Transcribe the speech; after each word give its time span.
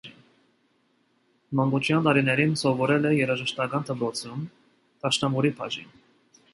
Մանկության 1.59 2.07
տարիներին 2.09 2.57
սովորել 2.63 3.07
է 3.13 3.13
երաժշտական 3.19 3.87
դպրոցում 3.93 4.45
(դաշնամուրի 5.05 5.57
բաժին)։ 5.63 5.99